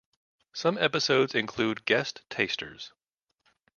[0.55, 2.91] Some episodes include guest tasters.